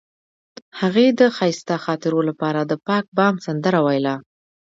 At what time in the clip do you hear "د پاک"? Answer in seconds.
2.65-3.05